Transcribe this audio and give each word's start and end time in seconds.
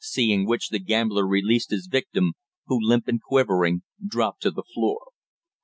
Seeing 0.03 0.47
which 0.47 0.69
the 0.69 0.79
gambler 0.79 1.27
released 1.27 1.69
his 1.69 1.85
victim, 1.85 2.33
who, 2.65 2.79
limp 2.81 3.07
and 3.07 3.21
quivering, 3.21 3.83
dropped 4.03 4.41
to 4.41 4.49
the 4.49 4.63
floor. 4.63 5.11